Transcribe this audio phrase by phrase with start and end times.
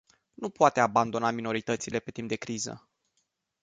[0.33, 2.89] Nu poate abandona minoritățile pe timp de criză.